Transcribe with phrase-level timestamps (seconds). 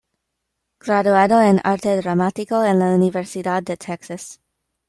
[0.79, 4.41] Graduado en arte dramático en la Universidad de Texas.